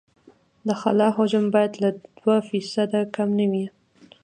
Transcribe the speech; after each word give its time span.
د 0.67 0.69
خلا 0.81 1.07
حجم 1.17 1.45
باید 1.55 1.73
له 1.83 1.89
دوه 2.19 2.37
فیصده 2.49 3.01
کم 3.15 3.29
نه 3.39 3.45
وي 3.51 3.65